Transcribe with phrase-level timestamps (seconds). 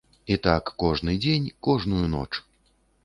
[0.35, 2.29] І так кожны дзень, кожную ноч.